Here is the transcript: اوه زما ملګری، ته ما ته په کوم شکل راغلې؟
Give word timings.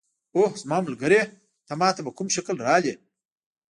اوه 0.35 0.49
زما 0.61 0.77
ملګری، 0.87 1.21
ته 1.67 1.73
ما 1.79 1.89
ته 1.95 2.01
په 2.05 2.11
کوم 2.17 2.27
شکل 2.35 2.55
راغلې؟ 2.67 2.93